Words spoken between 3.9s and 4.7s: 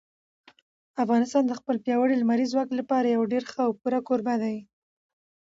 کوربه دی.